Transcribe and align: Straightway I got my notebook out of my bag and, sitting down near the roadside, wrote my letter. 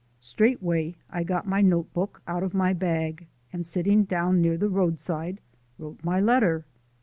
Straightway 0.19 0.95
I 1.11 1.23
got 1.23 1.45
my 1.45 1.61
notebook 1.61 2.23
out 2.25 2.41
of 2.41 2.55
my 2.55 2.73
bag 2.73 3.27
and, 3.53 3.67
sitting 3.67 4.03
down 4.03 4.41
near 4.41 4.57
the 4.57 4.67
roadside, 4.67 5.39
wrote 5.77 6.03
my 6.03 6.19
letter. 6.19 6.65